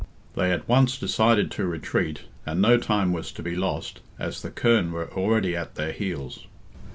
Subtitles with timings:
[0.33, 4.49] They at once decided to retreat, and no time was to be lost, as the
[4.49, 6.47] Kern were already at their heels.